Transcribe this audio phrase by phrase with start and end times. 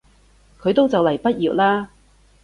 [0.59, 1.89] 佢都就嚟畢業喇